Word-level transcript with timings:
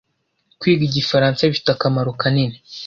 Kwiga 0.59 0.83
igifaransa 0.89 1.49
bifite 1.49 1.69
akamaro 1.73 2.09
kanini 2.21 2.57